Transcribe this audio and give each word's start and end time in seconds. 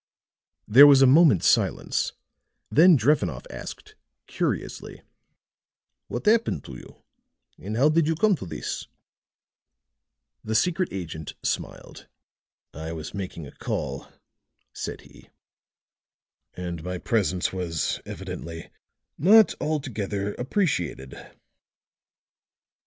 There 0.67 0.87
was 0.87 1.03
a 1.03 1.05
moment's 1.05 1.45
silence; 1.45 2.13
then 2.71 2.95
Drevenoff 2.95 3.45
asked, 3.51 3.93
curiously: 4.25 5.03
"What 6.07 6.25
happened 6.25 6.63
to 6.63 6.73
you? 6.75 7.03
and 7.59 7.77
how 7.77 7.89
did 7.89 8.07
you 8.07 8.15
come 8.15 8.35
to 8.37 8.47
this?" 8.47 8.87
The 10.43 10.55
secret 10.55 10.89
agent 10.91 11.35
smiled. 11.43 12.07
"I 12.73 12.93
was 12.93 13.13
making 13.13 13.45
a 13.45 13.51
call," 13.51 14.11
said 14.73 15.01
he, 15.01 15.29
"and 16.55 16.83
my 16.83 16.97
presence 16.97 17.53
was 17.53 18.01
evidently 18.03 18.71
not 19.19 19.53
altogether 19.61 20.33
appreciated." 20.33 21.13